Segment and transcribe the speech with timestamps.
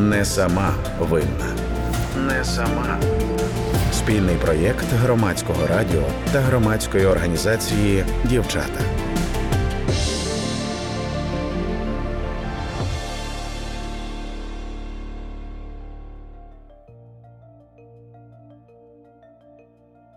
[0.00, 1.54] Не сама винна.
[2.16, 3.00] Не сама.
[3.92, 6.02] Спільний проєкт громадського радіо
[6.32, 8.80] та громадської організації Дівчата.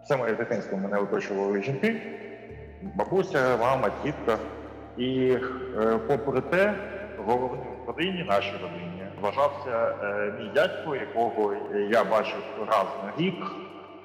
[0.04, 2.02] Все моє дитинство мене оточували жінки,
[2.96, 4.38] бабуся, мама, тітка.
[4.98, 5.38] І
[5.78, 6.74] е, попри те,
[7.18, 8.93] головним в родині, нашій родині,
[9.24, 11.54] вважався е, мій дядько, якого
[11.90, 13.36] я бачив раз на рік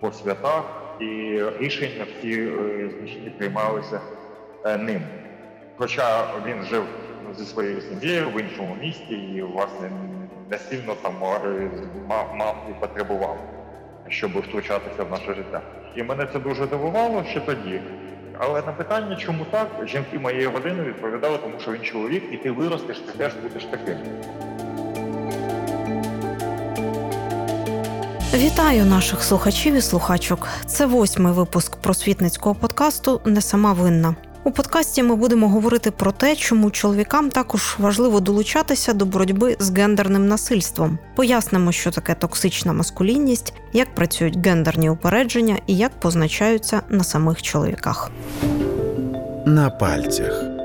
[0.01, 0.65] по святах,
[1.01, 4.01] і рішення всі е, значні приймалися
[4.65, 5.03] е, ним.
[5.77, 6.85] Хоча він жив
[7.37, 9.91] зі своєю сім'єю в іншому місті і, власне,
[10.51, 11.15] не сильно там
[12.09, 13.39] мав, мав і потребував,
[14.09, 15.61] щоб втручатися в наше життя.
[15.97, 17.81] І мене це дуже дивувало ще тоді.
[18.39, 22.51] Але на питання, чому так, жінки моєї родини відповідали, тому що він чоловік, і ти
[22.51, 23.97] виростеш, ти теж будеш таким.
[28.35, 30.49] Вітаю наших слухачів і слухачок.
[30.67, 34.17] Це восьмий випуск просвітницького подкасту Не сама винна.
[34.45, 39.71] У подкасті ми будемо говорити про те, чому чоловікам також важливо долучатися до боротьби з
[39.71, 40.99] гендерним насильством.
[41.15, 48.11] Пояснимо, що таке токсична маскулінність, як працюють гендерні упередження і як позначаються на самих чоловіках.
[49.47, 50.58] На пальцях.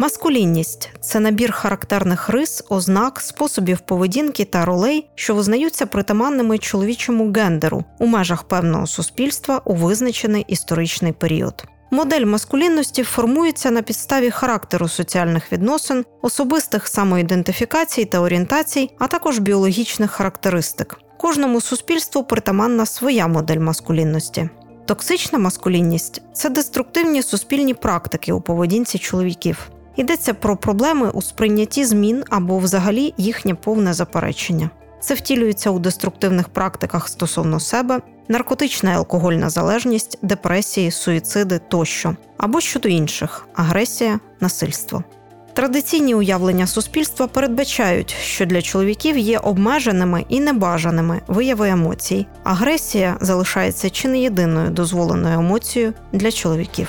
[0.00, 7.84] Маскулінність це набір характерних рис, ознак, способів поведінки та ролей, що визнаються притаманними чоловічому гендеру
[7.98, 11.64] у межах певного суспільства у визначений історичний період.
[11.90, 20.10] Модель маскулінності формується на підставі характеру соціальних відносин, особистих самоідентифікацій та орієнтацій, а також біологічних
[20.10, 20.98] характеристик.
[21.18, 24.48] Кожному суспільству притаманна своя модель маскулінності.
[24.86, 29.70] Токсична маскулінність це деструктивні суспільні практики у поведінці чоловіків.
[30.00, 34.70] Йдеться про проблеми у сприйнятті змін або взагалі їхнє повне заперечення.
[35.00, 42.60] Це втілюється у деструктивних практиках стосовно себе, наркотична і алкогольна залежність, депресії, суїциди тощо, або
[42.60, 45.04] щодо інших агресія, насильство.
[45.52, 52.26] Традиційні уявлення суспільства передбачають, що для чоловіків є обмеженими і небажаними вияви емоцій.
[52.44, 56.88] Агресія залишається чи не єдиною дозволеною емоцією для чоловіків.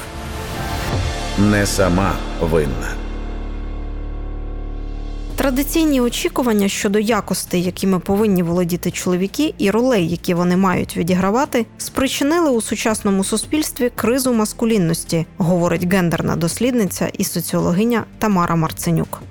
[1.40, 3.01] Не сама винна.
[5.42, 12.50] Традиційні очікування щодо якостей, якими повинні володіти чоловіки, і ролей, які вони мають відігравати, спричинили
[12.52, 19.22] у сучасному суспільстві кризу маскулінності, говорить гендерна дослідниця і соціологиня Тамара Марценюк.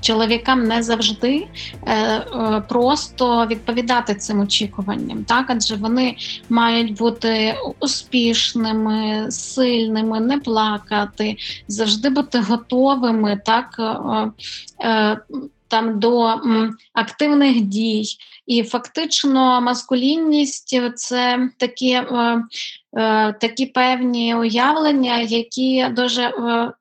[0.00, 1.46] Чоловікам не завжди
[1.86, 6.16] е, е, просто відповідати цим очікуванням, так адже вони
[6.48, 11.36] мають бути успішними, сильними, не плакати,
[11.68, 13.80] завжди бути готовими, так
[14.84, 15.18] е,
[15.68, 16.34] там до
[16.92, 18.04] активних дій.
[18.46, 22.00] І фактично маскулінність це такі
[23.40, 26.32] такі певні уявлення, які дуже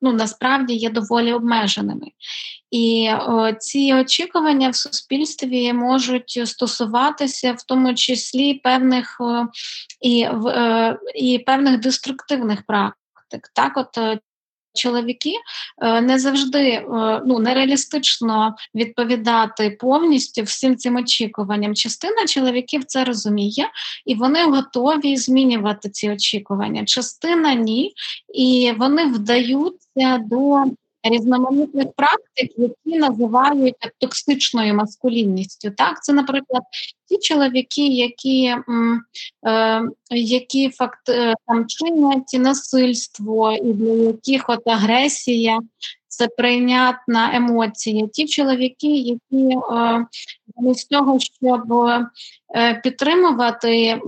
[0.01, 2.07] ну насправді є доволі обмеженими.
[2.71, 9.47] І о, ці очікування в суспільстві можуть стосуватися в тому числі певних о,
[10.01, 13.51] і, е, і певних деструктивних практик.
[13.53, 14.19] Так, от
[14.77, 15.33] чоловіки
[15.81, 16.83] е, не завжди е,
[17.25, 21.75] ну нереалістично відповідати повністю всім цим очікуванням.
[21.75, 23.69] Частина чоловіків це розуміє,
[24.05, 26.85] і вони готові змінювати ці очікування.
[26.85, 27.93] Частина ні,
[28.33, 30.63] і вони вдаються до
[31.09, 35.71] різноманітних практик, які називають токсичною маскулінністю.
[35.71, 36.63] Так, це, наприклад,
[37.09, 38.55] ті чоловіки, які
[39.47, 45.59] е, які факт е, там чинять насильство, і для яких от агресія.
[46.07, 48.07] Це прийнятна емоція.
[48.07, 50.05] Ті чоловіки, які е,
[50.73, 51.61] з того, щоб
[52.83, 54.01] підтримувати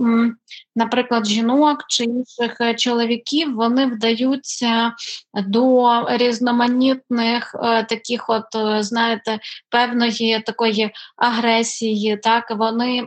[0.76, 4.92] наприклад, жінок чи інших е, чоловіків, вони вдаються
[5.34, 9.38] до різноманітних е, таких, от е, знаєте,
[9.70, 12.16] певної такої агресії.
[12.16, 13.06] Так вони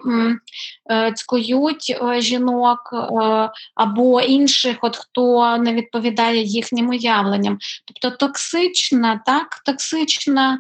[1.16, 2.80] цькують жінок
[3.76, 7.58] або інших, от хто не відповідає їхнім уявленням.
[7.86, 10.60] Тобто токсична, так, токсична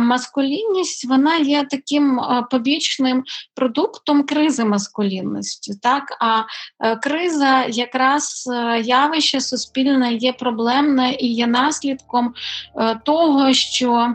[0.00, 2.20] маскулінність, вона є таким
[2.50, 3.24] побічним
[3.54, 3.93] продуктом
[4.26, 5.74] кризи маскулінності.
[5.82, 6.42] Так, а
[6.80, 12.34] е, криза, якраз е, явище суспільне є проблемне і є наслідком
[12.76, 14.14] е, того, що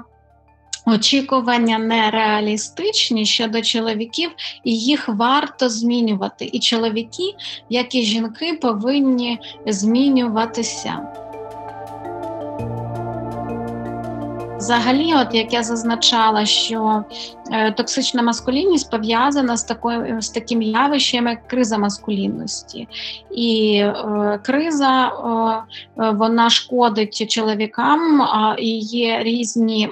[0.86, 4.32] Очікування нереалістичні щодо чоловіків,
[4.64, 6.50] і їх варто змінювати.
[6.54, 7.34] І чоловіки,
[7.70, 11.29] як і жінки, повинні змінюватися.
[14.60, 17.04] Взагалі, от як я зазначала, що
[17.52, 22.88] е, токсична маскулінність пов'язана з такою з таким явищем, як криза маскулінності,
[23.32, 29.90] і е, криза е, е, вона шкодить чоловікам, а і є різні.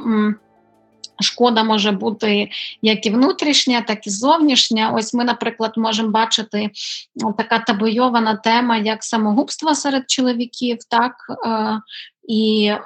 [1.19, 2.49] Шкода може бути
[2.81, 4.91] як і внутрішня, так і зовнішня.
[4.95, 6.69] Ось ми, наприклад, можемо бачити
[7.15, 11.13] ну, така табойована тема, як самогубство серед чоловіків, так
[11.45, 11.79] е,
[12.27, 12.79] і е,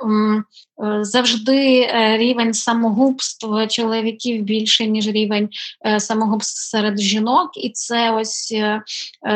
[1.01, 5.49] завжди е, рівень самогубств чоловіків більше, ніж рівень
[5.85, 8.53] е, самогубств серед жінок, і це ось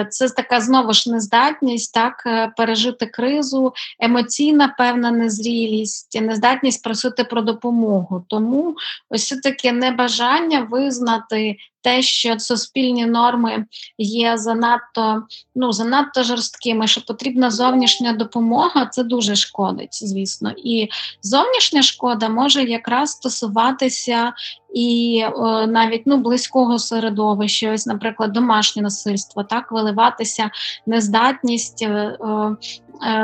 [0.10, 2.24] це така знову ж нездатність так
[2.57, 8.25] пережити кризу, емоційна певна незрілість, нездатність просити про допомогу.
[8.28, 8.75] Тому
[9.10, 13.66] ось таке небажання визнати те, що суспільні норми
[13.98, 15.24] є занадто
[15.56, 20.54] ну занадто жорсткими, що потрібна зовнішня допомога, це дуже шкодить, звісно.
[20.58, 20.90] І
[21.22, 24.34] зовнішня шкода може якраз стосуватися
[24.75, 25.31] і е,
[25.68, 30.50] навіть ну близького середовища, ось, наприклад, домашнє насильство, так виливатися
[30.86, 31.81] нездатність.
[31.81, 32.56] Е, е,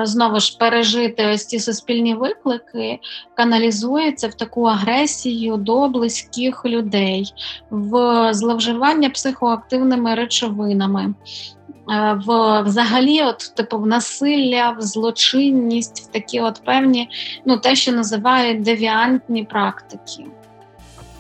[0.04, 3.00] Знову ж пережити ось ці суспільні виклики,
[3.38, 7.34] каналізується в таку агресію до близьких людей,
[7.70, 11.14] в зловживання психоактивними речовинами,
[12.26, 17.10] в взагалі, от типу в насилля, в злочинність, в такі от певні,
[17.46, 20.26] ну те, що називають девіантні практики.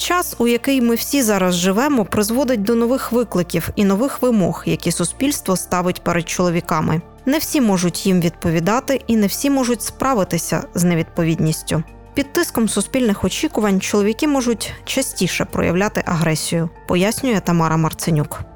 [0.01, 4.91] Час, у який ми всі зараз живемо, призводить до нових викликів і нових вимог, які
[4.91, 7.01] суспільство ставить перед чоловіками.
[7.25, 11.83] Не всі можуть їм відповідати, і не всі можуть справитися з невідповідністю.
[12.13, 18.50] Під тиском суспільних очікувань чоловіки можуть частіше проявляти агресію, пояснює Тамара Марценюк.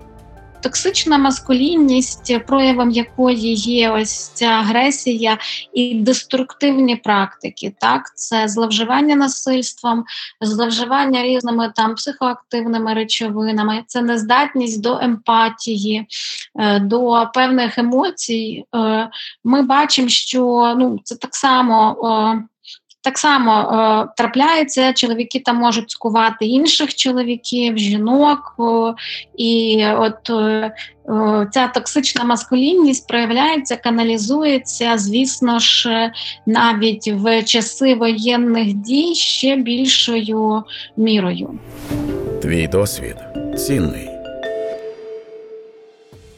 [0.65, 5.37] Токсична маскулінність, проявом якої є ось ця агресія
[5.73, 10.05] і деструктивні практики, так це зловживання насильством,
[10.41, 16.07] зловживання різними там психоактивними речовинами, це нездатність до емпатії,
[16.59, 18.65] е, до певних емоцій.
[18.75, 19.09] Е,
[19.43, 21.97] Ми бачимо, що ну це так само.
[23.05, 28.93] Так само е, трапляється, чоловіки там можуть скувати інших чоловіків, жінок, е,
[29.37, 30.71] і от е,
[31.51, 36.11] ця токсична маскулінність проявляється, каналізується, звісно ж,
[36.45, 40.63] навіть в часи воєнних дій ще більшою
[40.97, 41.59] мірою.
[42.41, 43.15] Твій досвід
[43.57, 44.09] цінний.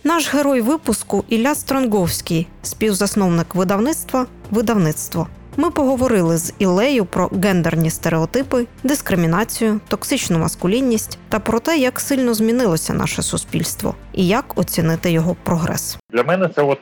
[0.04, 5.28] Наш герой випуску Ілля Стронговський, співзасновник видавництва Видавництво.
[5.60, 12.34] Ми поговорили з Іллею про гендерні стереотипи, дискримінацію, токсичну маскулінність та про те, як сильно
[12.34, 15.98] змінилося наше суспільство і як оцінити його прогрес.
[16.10, 16.80] Для мене це от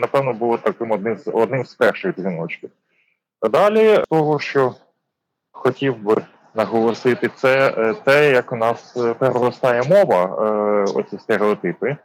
[0.00, 2.70] напевно було таким одним з одним з перших дзвіночків.
[3.50, 4.74] Далі того, що
[5.52, 6.16] хотів би
[6.54, 11.96] наголосити, це е, те, як у нас е, переростає мова, е, оці стереотипи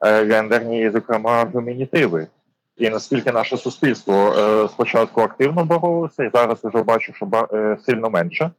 [0.00, 2.26] гендерні, зокрема, фемінітиви.
[2.76, 8.10] І наскільки наше суспільство е, спочатку активно боролося, і зараз вже бачу, що е, сильно
[8.10, 8.50] менше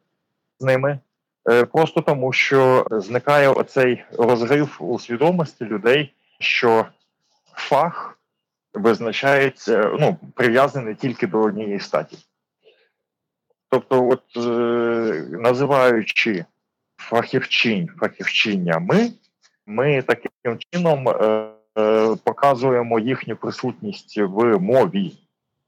[0.59, 0.99] з ними.
[1.49, 6.85] Е, Просто тому, що зникає оцей розрив у свідомості людей, що
[7.53, 8.19] фах
[8.73, 12.17] визначається, ну, прив'язаний тільки до однієї статі.
[13.69, 14.23] Тобто, от
[15.31, 16.45] називаючи
[16.97, 18.79] фахівчинь, фахівчиня
[19.65, 21.07] ми, таким чином
[22.23, 25.13] показуємо їхню присутність в мові,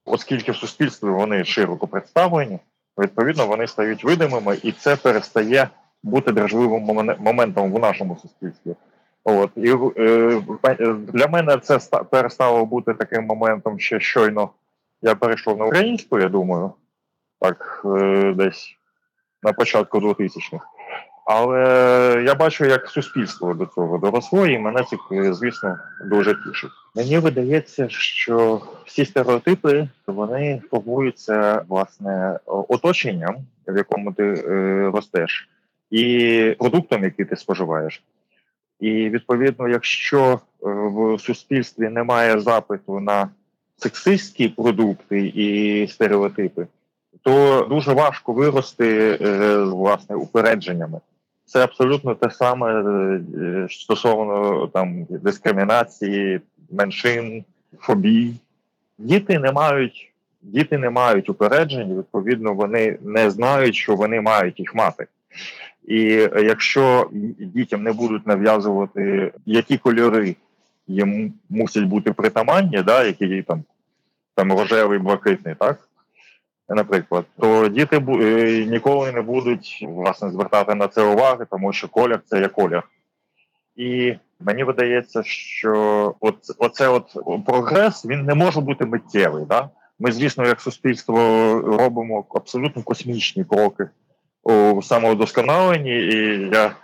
[0.06, 2.60] оскільки в суспільстві вони широко представлені,
[2.98, 5.70] відповідно, вони стають видимими, і це перестає
[6.04, 6.82] бути дражливим
[7.20, 8.75] моментом в нашому суспільстві.
[9.24, 14.50] От і е, е, для мене це ста- перестало бути таким моментом ще щойно.
[15.01, 16.72] Я перейшов на українську, я думаю,
[17.39, 18.75] так е, десь
[19.44, 20.66] на початку 2000-х.
[21.32, 24.98] Але я бачу, як суспільство до цього доросло, і мене це,
[25.34, 26.72] звісно, дуже тішить.
[26.96, 33.36] Мені видається, що всі стереотипи вони формуються власне оточенням,
[33.68, 35.50] в якому ти е, ростеш,
[35.92, 38.04] і продуктом, який ти споживаєш.
[38.80, 43.30] І відповідно, якщо е, в суспільстві немає запиту на
[43.78, 46.68] сексистські продукти і стереотипи,
[47.22, 51.00] то дуже важко вирости е, власне упередженнями.
[51.50, 56.41] Це абсолютно те саме е, стосовно там дискримінації,
[56.72, 57.44] меншин,
[57.79, 58.34] фобій.
[58.98, 64.75] Діти не мають, діти не мають упереджень, відповідно, вони не знають, що вони мають їх
[64.75, 65.08] мати.
[65.88, 70.36] І е, якщо дітям не будуть нав'язувати, які кольори
[70.88, 73.63] їм мусять бути притаманні, да, які там,
[74.36, 75.88] там рожевий, блакитний, так?
[76.76, 82.22] Наприклад, то діти е, ніколи не будуть власне звертати на це уваги, тому що колір
[82.26, 82.84] це є колір.
[83.76, 89.46] І мені видається, що от оце от прогрес він не може бути миттєвий.
[89.46, 89.70] Да?
[90.00, 91.20] Ми, звісно, як суспільство
[91.80, 93.90] робимо абсолютно космічні кроки
[94.44, 96.76] у самовдосконаленні, і я,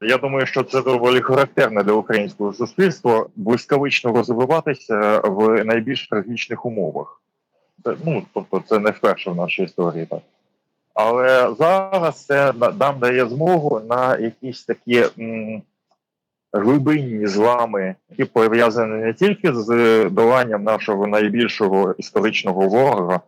[0.00, 7.21] я думаю, що це доволі характерне для українського суспільства блискавично розвиватися в найбільш трагічних умовах.
[7.84, 10.20] Це, ну, тобто, це не вперше в нашій історії так.
[10.94, 15.62] Але зараз це нам дає змогу на якісь такі м,
[16.52, 23.20] глибинні злами, які пов'язані не тільки з доланням нашого найбільшого історичного ворога,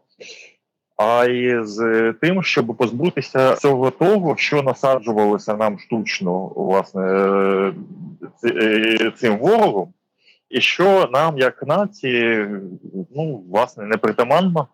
[0.96, 7.73] а й з тим, щоб позбутися всього того, що насаджувалося нам штучно, власне, е,
[8.44, 9.92] е, цим ворогом,
[10.50, 12.48] і що нам, як нації,
[13.16, 14.68] ну власне непритаманно,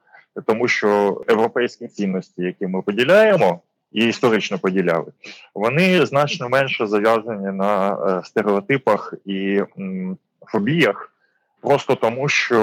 [0.46, 3.60] тому що європейські цінності, які ми поділяємо
[3.92, 5.12] і історично поділяли,
[5.54, 11.12] вони значно менше зав'язані на е, стереотипах і м, фобіях,
[11.60, 12.58] просто тому, що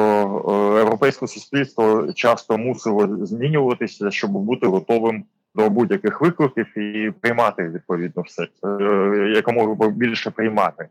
[0.76, 5.24] е, європейське суспільство часто мусило змінюватися, щоб бути готовим
[5.56, 10.88] до будь-яких викликів і приймати відповідно все е, якомога більше приймати.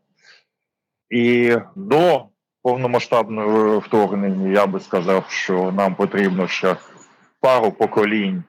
[1.11, 2.25] І до
[2.63, 6.77] повномасштабного вторгнення я би сказав, що нам потрібно ще
[7.41, 8.45] пару поколінь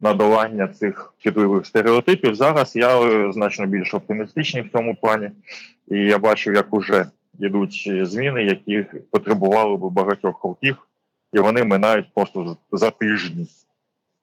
[0.00, 2.34] на долання цих шкідливих стереотипів.
[2.34, 5.30] Зараз я е, значно більш оптимістичний в цьому плані,
[5.88, 7.06] і я бачу, як уже
[7.38, 10.76] йдуть зміни, які потребували би багатьох років,
[11.32, 13.46] і вони минають просто за тижні.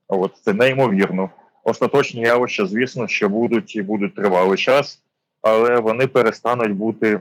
[0.08, 1.30] От це неймовірно.
[1.64, 5.04] Остаточні явища, звісно, ще будуть і будуть тривалий час,
[5.48, 7.20] але вони перестануть бути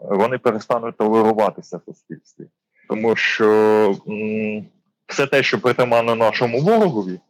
[0.00, 2.44] вони перестануть толеруватися в суспільстві,
[2.88, 3.96] тому що
[5.06, 7.20] все те, що притаманно нашому ворогові,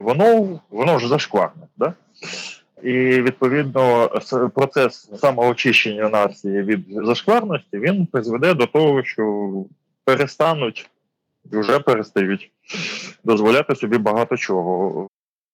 [0.00, 1.62] воно воно ж зашкварне.
[1.76, 1.94] Да?
[2.82, 4.10] І відповідно
[4.54, 9.52] процес самоочищення нації від зашкварності він призведе до того, що
[10.04, 10.90] перестануть
[11.52, 12.50] і вже перестають
[13.24, 15.08] дозволяти собі багато чого.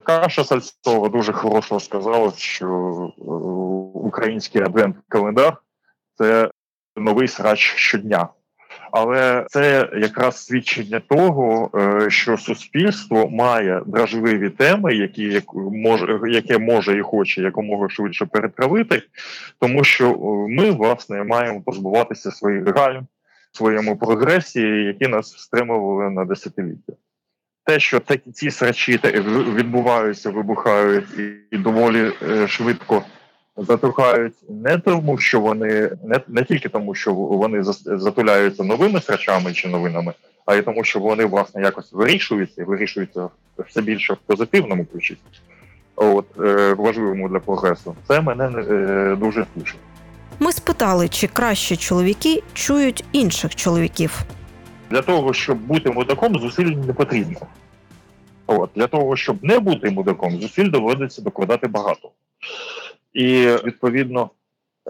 [0.06, 2.66] Каша Сальцова дуже хорошо сказала, що
[3.18, 3.22] е,
[3.94, 5.56] український адвент-календар
[6.18, 6.50] це
[6.96, 8.28] новий срач щодня.
[8.92, 16.98] Але це якраз свідчення того, е, що суспільство має дражливі теми, які може, яке може
[16.98, 19.02] і хоче якомога швидше перетравити,
[19.60, 20.16] тому що е,
[20.52, 23.06] ми власне маємо позбуватися своїх гальм
[23.52, 26.92] своєму прогресі, які нас стримували на десятиліття.
[27.66, 29.00] Те, що такі ці срачі
[29.54, 31.04] відбуваються, вибухають
[31.50, 33.04] і, доволі е, швидко
[33.56, 39.68] затухають не тому, що вони не, не тільки тому, що вони затуляються новими срачами чи
[39.68, 40.12] новинами,
[40.46, 45.16] а й тому, що вони власне якось вирішуються і вирішуються все більше в позитивному ключі.
[45.96, 47.96] От е, важливому для прогресу.
[48.08, 49.80] Це мене е, дуже тішить.
[50.38, 54.22] Ми спитали, чи краще чоловіки чують інших чоловіків.
[54.90, 57.40] Для того, щоб бути мудаком, зусиль не потрібно.
[58.46, 62.10] От, для того, щоб не бути мудаком, зусиль доводиться докладати багато.
[63.12, 64.30] І відповідно,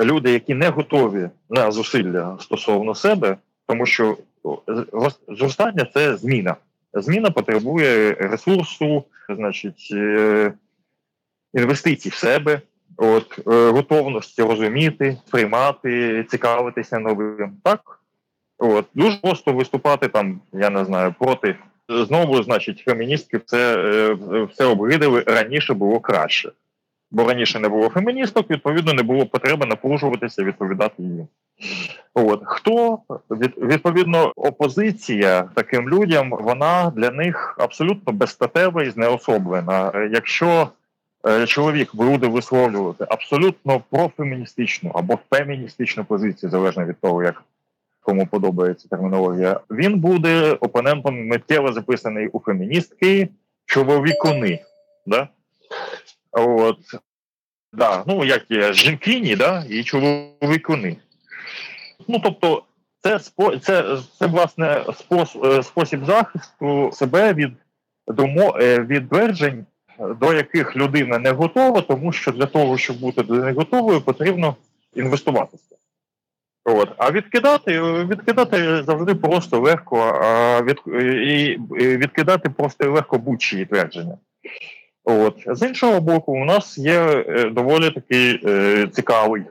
[0.00, 3.36] люди, які не готові на зусилля стосовно себе,
[3.66, 4.16] тому що
[5.28, 6.56] зростання це зміна.
[6.94, 10.52] Зміна потребує ресурсу, значить, е,
[11.54, 12.60] інвестицій в себе,
[12.96, 17.56] от, е, готовності розуміти, приймати, цікавитися новим.
[17.62, 17.95] Так?
[18.58, 21.56] От, дуже просто виступати там, я не знаю, проти.
[21.88, 26.52] Знову, значить, феміністки це е, все обгидали, раніше було краще.
[27.10, 31.28] Бо раніше не було феміністок, відповідно, не було потреби напружуватися, відповідати їм.
[32.14, 32.98] От хто
[33.30, 39.92] від, відповідно опозиція таким людям, вона для них абсолютно безстатева і знеособлена.
[39.94, 40.68] Е, Якщо
[41.26, 47.42] е, чоловік буде висловлювати абсолютно профеміністичну або феміністичну позицію, залежно від того, як
[48.06, 53.28] кому подобається термінологія, він буде опонентом миттєво записаний у феміністки
[53.64, 54.64] чоловікуни.
[55.06, 55.28] Да?
[56.32, 56.78] От.
[57.72, 60.96] Да, ну як є жінкині, да, і чоловікуни.
[62.08, 62.62] Ну тобто,
[63.00, 63.18] це
[63.62, 64.84] це, це власне
[65.44, 67.52] е, спосіб захисту себе від
[68.08, 69.66] домо, е, від тверджень,
[70.20, 74.56] до яких людина не готова, тому що для того, щоб бути до них готовою, потрібно
[74.94, 75.76] інвестуватися.
[76.68, 76.88] От.
[76.96, 84.18] А відкидати, відкидати завжди просто легко, а від, і відкидати просто легко будь-чиї твердження.
[85.04, 85.34] От.
[85.46, 89.42] З іншого боку, у нас є е, доволі такий е, цікавий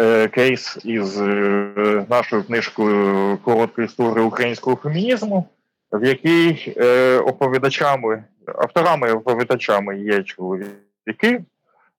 [0.00, 5.48] е, кейс із е, нашою книжкою Коротка історія українського фемінізму,
[5.92, 11.44] в якій е, оповідачами, авторами-оповідачами є чоловіки,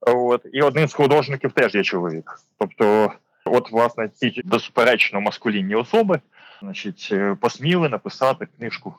[0.02, 2.40] от, і одним з художників теж є чоловік.
[2.60, 3.12] Тобто,
[3.46, 6.20] от, власне, ці безперечно маскулінні особи
[6.62, 8.94] значить, е, посміли написати книжку,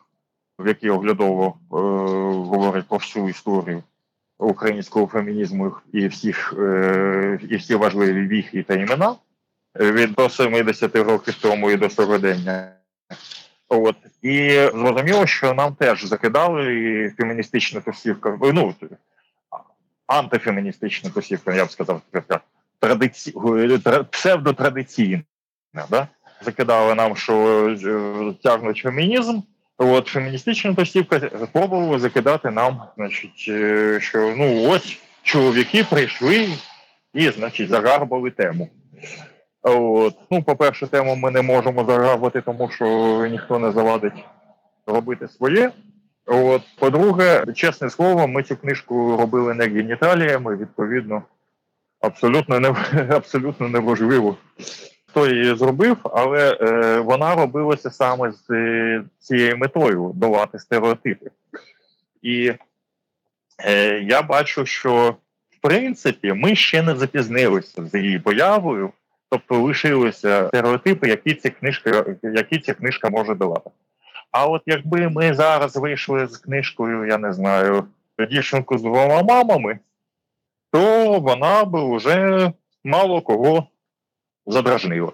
[0.58, 1.76] в якій оглядово е,
[2.50, 3.82] говорить про всю історію
[4.38, 9.16] українського фемінізму і всіх е, і всі важливі віхи та імена
[9.80, 12.72] е, від до 70 років тому і до сьогодення.
[13.68, 18.74] От і зрозуміло, що нам теж закидали і феміністична тусівка, ну
[20.06, 22.40] антифеміністична тусівка, я б сказав, така
[22.80, 23.34] традиці...
[24.10, 25.22] псевдотрадиційна.
[25.90, 26.08] Да?
[26.42, 29.40] Закидали нам, що е, тягнуть фемінізм.
[29.78, 36.48] От феміністична тусівка спробувала закидати нам, значить, е, що ну ось чоловіки прийшли
[37.14, 38.68] і, значить, загарбали тему.
[39.62, 40.14] От.
[40.30, 42.86] Ну, по-перше, тему ми не можемо загарбати, тому що
[43.30, 44.24] ніхто не завадить
[44.86, 45.72] робити своє.
[46.26, 51.22] От, По-друге, чесне слово, ми цю книжку робили не геніталіями, відповідно,
[52.00, 52.68] абсолютно не
[53.10, 54.36] абсолютно неважливо,
[55.06, 61.30] хто її зробив, але е, вона робилася саме з е, цією метою долати стереотипи.
[62.22, 62.52] І
[63.64, 65.16] е, я бачу, що
[65.50, 68.90] в принципі ми ще не запізнилися з її появою,
[69.30, 73.70] тобто лишилися стереотипи, які ця книжка, які ця книжка може давати.
[74.30, 77.84] А от якби ми зараз вийшли з книжкою, я не знаю,
[78.30, 79.78] дівчинку з двома мамами,
[80.72, 82.52] то вона би вже
[82.84, 83.66] мало кого
[84.46, 85.12] задражнила.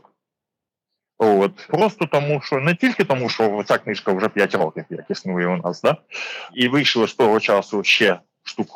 [1.19, 1.67] От.
[1.69, 5.57] Просто тому, що не тільки тому, що ця книжка вже 5 років, як існує у
[5.57, 5.97] нас, да?
[6.55, 8.69] і вийшло з того часу ще штук,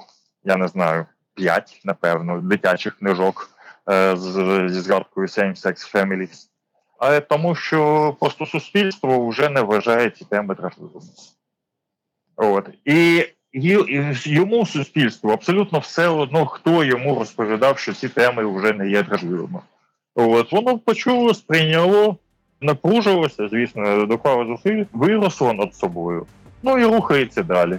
[0.45, 3.51] я не знаю, 5, напевно, дитячих книжок
[3.91, 4.33] е, з,
[4.69, 6.49] зі згадкою Same Sex Families
[6.99, 11.07] але тому, що просто суспільство вже не вважає ці теми дражливими.
[12.37, 12.69] От.
[12.85, 13.27] І
[14.25, 19.61] йому суспільству абсолютно все одно, хто йому розповідав, що ці теми вже не є дражливими.
[20.15, 22.17] От воно почуло, сприйняло,
[22.61, 26.27] напружилося, звісно, доклало зусиль, виросло над собою.
[26.63, 27.79] Ну і рухається далі.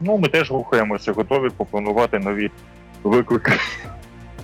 [0.00, 2.50] Ну, ми теж рухаємося, готові пропонувати нові
[3.02, 3.52] виклики.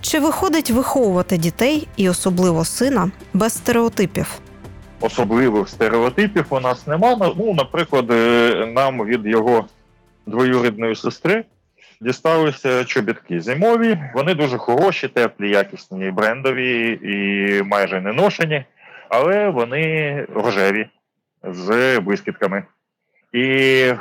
[0.01, 4.39] Чи виходить виховувати дітей і особливо сина без стереотипів?
[5.01, 7.33] Особливих стереотипів у нас нема.
[7.37, 9.65] Ну, наприклад, е, нам від його
[10.27, 11.45] двоюрідної сестри
[12.01, 13.99] дісталися чобітки зимові.
[14.15, 18.65] Вони дуже хороші, теплі, якісні, брендові і майже не ношені,
[19.09, 20.87] але вони рожеві
[21.43, 22.65] з блискітками.
[23.33, 23.45] І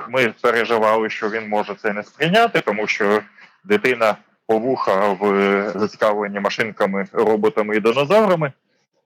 [0.09, 3.21] ми переживали, що він може це не сприйняти, тому що
[3.63, 4.15] дитина
[4.47, 5.23] повуха в
[5.75, 8.51] зацікавленні машинками, роботами і динозаврами.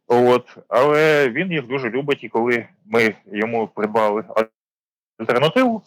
[0.08, 4.24] От, але він їх дуже любить, і коли ми йому придбали
[5.20, 5.84] альтернативу,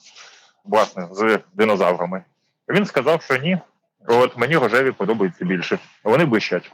[0.68, 2.22] власне, з динозаврами,
[2.68, 3.58] він сказав, що ні,
[4.06, 5.78] от мені рожеві подобаються більше.
[6.04, 6.72] Вони блищать.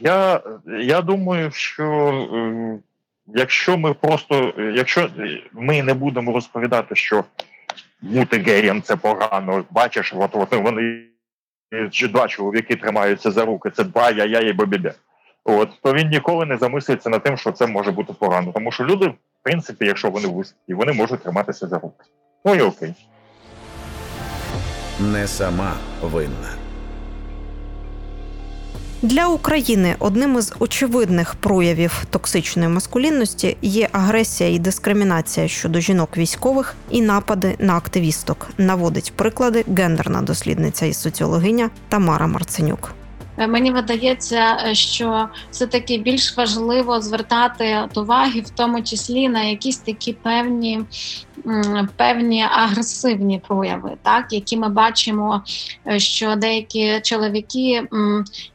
[0.00, 1.84] Я я думаю, що
[2.34, 2.78] е,
[3.26, 5.08] якщо ми просто, якщо
[5.52, 7.24] ми не будемо розповідати, що
[8.02, 11.02] бути геєм це погано, бачиш, от, от вони
[11.90, 14.94] чи два чоловіки тримаються за руки, це два я-я і бобіде.
[15.44, 18.52] От то він ніколи не замислюється над тим, що це може бути погано.
[18.52, 22.04] Тому що люди, в принципі, якщо вони високі, вони можуть триматися за руки.
[22.44, 22.94] Ну і окей.
[25.00, 25.72] Не сама
[26.02, 26.48] винна.
[29.02, 36.74] Для України одним із очевидних проявів токсичної маскулінності є агресія і дискримінація щодо жінок військових
[36.90, 38.48] і напади на активісток.
[38.58, 42.92] Наводить приклади гендерна дослідниця і соціологиня Тамара Марценюк.
[43.40, 49.42] Е, мені видається, е, що все таки більш важливо звертати уваги, в тому числі на
[49.42, 50.80] якісь такі певні
[51.96, 55.42] певні агресивні прояви, так які ми бачимо,
[55.86, 57.88] е, що деякі чоловіки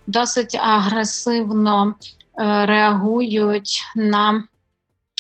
[0.07, 1.95] досить агресивно
[2.37, 4.43] реагують на.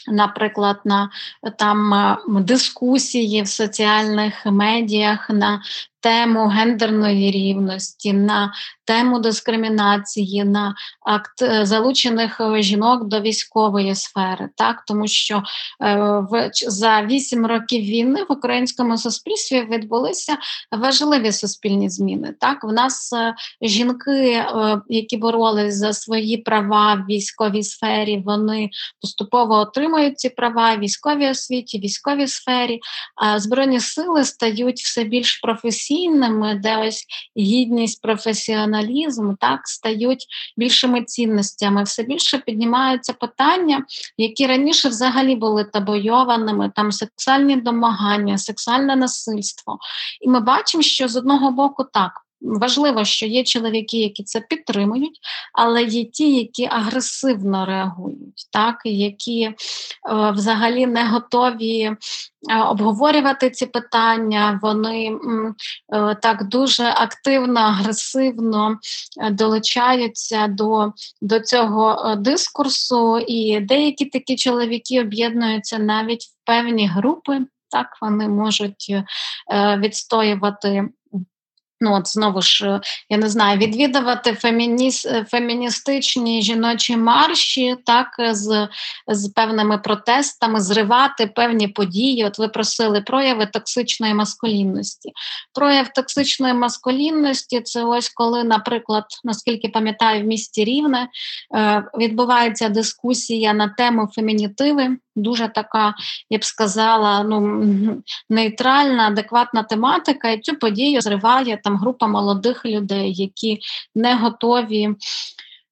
[0.07, 1.09] Наприклад, на
[1.57, 1.93] там
[2.27, 5.61] дискусії в соціальних медіях на
[6.05, 14.49] тему гендерної рівності, на тему дискримінації, на акт е, залучених е, жінок до військової сфери,
[14.55, 15.43] так тому що
[15.81, 15.95] е,
[16.31, 20.37] в за вісім років війни в українському суспільстві відбулися
[20.71, 22.33] важливі суспільні зміни.
[22.39, 23.13] Так, в нас
[23.61, 24.45] жінки,
[24.89, 28.69] які боролись за свої права в військовій сфері, вони
[29.01, 32.79] поступово отримують ці права в військовій освіті, військовій сфері,
[33.37, 37.05] збройні сили стають все більш професійними емоційними, де ось
[37.37, 40.25] гідність, професіоналізм так стають
[40.57, 41.83] більшими цінностями.
[41.83, 43.85] Все більше піднімаються питання,
[44.17, 49.77] які раніше взагалі були табойованими, там сексуальні домагання, сексуальне насильство.
[50.21, 52.24] І ми бачимо, що з одного боку так.
[52.41, 55.19] Важливо, що є чоловіки, які це підтримують,
[55.53, 59.55] але є ті, які агресивно реагують, так які е,
[60.31, 61.95] взагалі не готові е,
[62.61, 64.59] обговорювати ці питання.
[64.61, 65.17] Вони
[65.93, 68.79] е, так дуже активно, агресивно
[69.21, 77.39] е, долучаються до, до цього дискурсу, і деякі такі чоловіки об'єднуються навіть в певні групи.
[77.71, 78.95] Так, вони можуть
[79.77, 80.89] відстоювати
[81.81, 88.07] Ну, от знову ж, е, я не знаю, відвідувати фемініс, е, феміністичні жіночі марші, так,
[88.19, 88.67] е, з
[89.07, 92.25] з певними протестами, зривати певні події.
[92.25, 95.11] От ви просили прояви токсичної маскулінності.
[95.53, 101.07] Прояв токсичної маскулінності це ось коли, наприклад, наскільки пам'ятаю, в місті Рівне
[101.97, 105.93] відбувається дискусія на тему фемінітиви дуже така,
[106.29, 113.13] я б сказала, ну нейтральна, адекватна тематика, і цю подію зриває там група молодих людей,
[113.13, 113.59] які
[113.95, 114.95] не готові.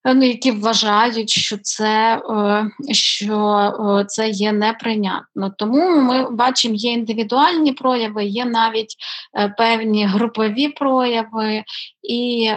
[0.05, 3.57] Ну, які вважають, що це е, що
[4.01, 5.53] е, це є неприйнятно.
[5.57, 8.95] Тому ми бачимо, є індивідуальні прояви, є навіть
[9.37, 11.63] е, певні групові прояви,
[12.09, 12.51] і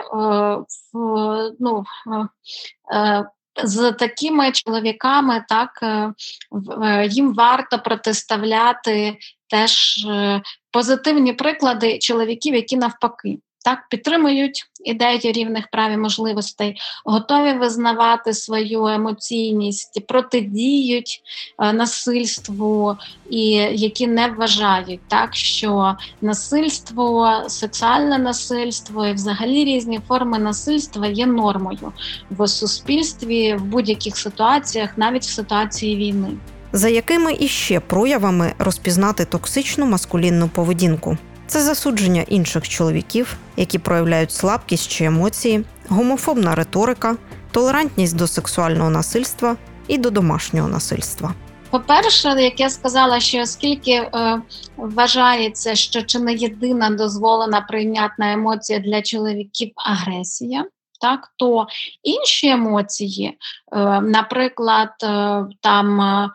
[1.61, 1.85] ну,
[3.65, 6.13] з такими чоловіками так е,
[6.83, 9.17] е, їм варто протиставляти
[9.51, 10.43] теж е,
[10.77, 18.87] позитивні приклади чоловіків, які навпаки так підтримують ідею рівних прав і можливостей, готові визнавати свою
[18.87, 21.21] емоційність, протидіють
[21.59, 22.97] е, насильству,
[23.31, 31.27] і які не вважають так, що насильство, сексуальне насильство і взагалі різні форми насильства є
[31.27, 31.93] нормою
[32.31, 36.29] в суспільстві в будь-яких ситуаціях, навіть в ситуації війни.
[36.77, 41.19] За якими іще проявами розпізнати токсичну маскулінну поведінку?
[41.47, 47.17] Це засудження інших чоловіків, які проявляють слабкість чи емоції, гомофобна риторика,
[47.51, 49.57] толерантність до сексуального насильства
[49.89, 51.35] і до домашнього насильства.
[51.71, 54.43] По-перше, як я сказала, що оскільки е,
[54.77, 60.65] вважається, що чи не єдина дозволена прийнятна емоція для чоловіків агресія,
[61.01, 61.67] так то
[62.03, 63.39] інші емоції,
[63.73, 66.31] е, наприклад, е, там е,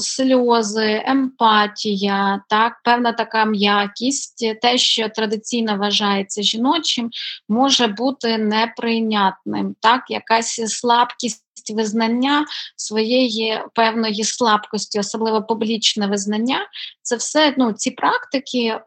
[0.00, 7.10] сльози, емпатія, так, певна така м'якість, те, що традиційно вважається жіночим,
[7.48, 11.40] може бути неприйнятним, так, якась слабкість.
[11.74, 16.58] Визнання своєї певної слабкості, особливо публічне визнання,
[17.02, 18.80] це все ну, ці практики,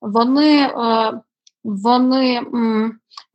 [0.00, 0.70] вони
[1.64, 2.40] вони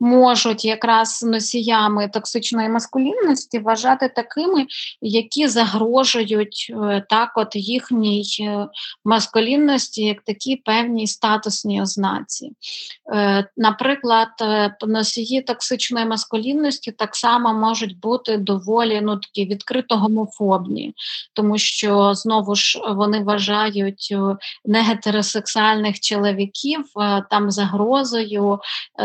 [0.00, 4.66] можуть якраз носіями токсичної маскулінності вважати такими,
[5.02, 8.66] які загрожують е, так, от їхній е,
[9.04, 12.52] маскулінності, як такі певні статусні ознаці.
[13.14, 14.28] Е, наприклад,
[14.86, 20.94] носії токсичної маскулінності так само можуть бути доволі ну, такі відкрито гомофобні,
[21.32, 24.14] тому що знову ж вони вважають
[24.64, 26.84] негетеросексуальних чоловіків
[27.30, 28.60] там загрозою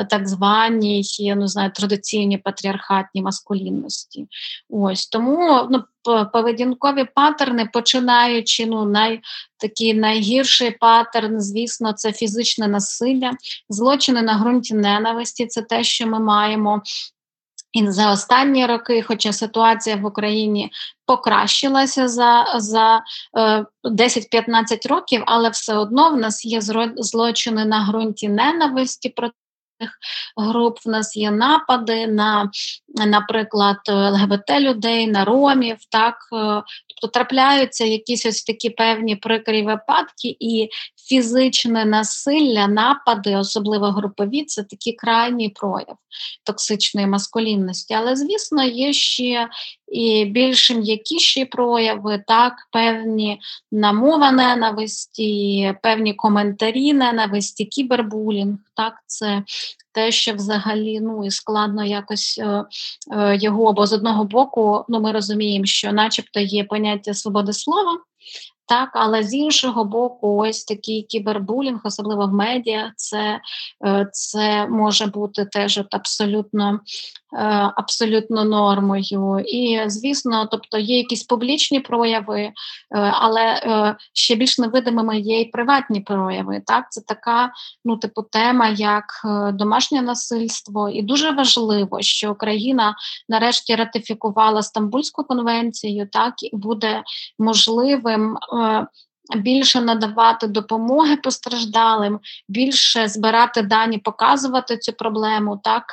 [0.10, 4.28] так звані званій, я не знаю, традиційні патріархатні маскулінності.
[4.70, 5.84] Ось тому ну,
[6.34, 9.22] поведінкові паттерни, починаючи ну, най,
[9.58, 13.32] такий найгірший паттерн, звісно, це фізичне насилля,
[13.70, 15.46] злочини на ґрунті ненависті.
[15.46, 16.82] Це те, що ми маємо.
[17.74, 20.72] І за останні роки, хоча ситуація в Україні
[21.06, 23.04] покращилася за за
[23.38, 26.62] е, 10-15 років, але все одно в нас є
[26.98, 29.34] злочини на ґрунті ненависті проти
[30.38, 30.78] груп.
[30.86, 32.52] В нас є напади на,
[32.96, 35.78] наприклад, ЛГБТ людей, на ромів.
[35.90, 40.70] так, е, Тобто трапляються якісь ось такі певні прикрі випадки, і
[41.10, 45.98] фізичне насилля, напади, особливо групові, це такий крайній прояв
[46.44, 47.94] токсичної маскулінності.
[47.94, 49.50] Але, звісно, є ще
[49.88, 53.40] і більш м'якіші прояви, так, певні
[53.72, 58.58] намова ненависті, певні коментарі ненависті, кібербулінг.
[58.76, 59.44] Так, це
[59.96, 62.66] те, що взагалі ну і складно якось е,
[63.18, 67.98] е, його, бо з одного боку, ну ми розуміємо, що, начебто, є поняття свободи слова.
[68.68, 73.40] Так, але з іншого боку, ось такий кібербулінг, особливо в медіа, це
[73.86, 76.80] е, це може бути теж от абсолютно
[77.76, 79.40] абсолютно нормою.
[79.48, 82.54] І, звісно, тобто є якісь публічні прояви, е,
[82.92, 86.62] але е, ще більш невидимими є і приватні прояви.
[86.66, 87.52] Так, це така,
[87.86, 92.96] ну, типу, тема, як е, домашнє насильство, і дуже важливо, що Україна
[93.30, 97.04] нарешті ратифікувала Стамбульську конвенцію, так і буде
[97.40, 98.38] можливим.
[99.36, 105.86] Більше надавати допомоги постраждалим, більше збирати дані, показувати цю проблему, так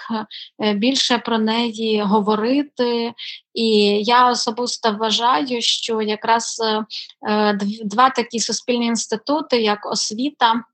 [0.61, 3.12] е, більше про неї говорити.
[3.55, 3.68] І
[4.05, 6.85] я особисто вважаю, що якраз е,
[7.29, 10.64] е, два такі суспільні інститути, як освіта.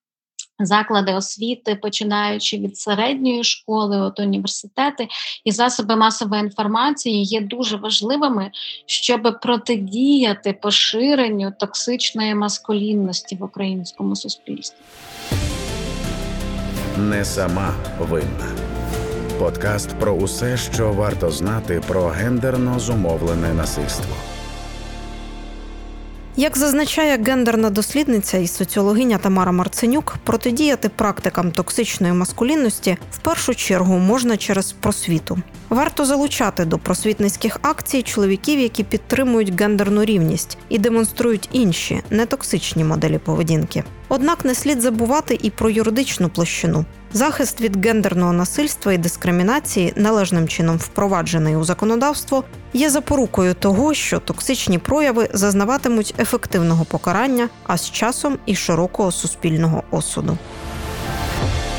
[0.60, 5.08] Заклади освіти, починаючи від середньої школи, от університети
[5.44, 8.50] і засоби масової інформації є дуже важливими,
[8.86, 14.78] щоб протидіяти поширенню токсичної маскулінності в українському суспільстві.
[16.98, 18.56] Не сама винна.
[19.38, 24.37] Подкаст про усе, що варто знати про гендерно зумовлене насильство.
[26.38, 33.98] Як зазначає гендерна дослідниця і соціологиня Тамара Марценюк, протидіяти практикам токсичної маскулінності в першу чергу
[33.98, 35.38] можна через просвіту.
[35.68, 43.18] Варто залучати до просвітницьких акцій чоловіків, які підтримують гендерну рівність і демонструють інші нетоксичні моделі
[43.18, 43.84] поведінки.
[44.08, 46.84] Однак не слід забувати і про юридичну площину.
[47.12, 54.18] Захист від гендерного насильства і дискримінації, належним чином впроваджений у законодавство, є запорукою того, що
[54.18, 60.38] токсичні прояви зазнаватимуть ефективного покарання, а з часом і широкого суспільного осуду.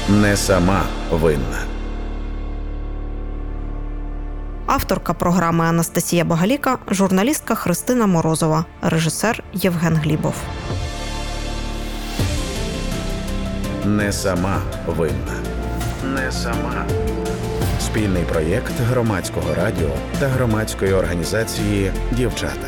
[0.10, 1.60] Не сама винна.
[4.66, 10.34] Авторка програми Анастасія Багаліка, журналістка Христина Морозова, режисер Євген Глібов.
[13.86, 15.36] Не сама винна.
[16.16, 16.86] Не сама.
[17.80, 19.90] Спільний проєкт громадського радіо
[20.20, 22.68] та громадської організації Дівчата.